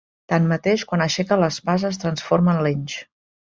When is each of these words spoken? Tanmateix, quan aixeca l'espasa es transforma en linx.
Tanmateix, 0.31 0.83
quan 0.91 1.03
aixeca 1.05 1.37
l'espasa 1.43 1.93
es 1.93 2.01
transforma 2.07 2.57
en 2.59 2.65
linx. 2.71 2.99